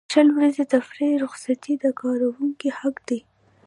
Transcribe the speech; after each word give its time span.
شل 0.13 0.27
ورځې 0.37 0.63
تفریحي 0.73 1.15
رخصتۍ 1.25 1.73
د 1.83 1.85
کارکوونکي 2.01 2.69
حق 2.79 2.95
دی. 3.07 3.19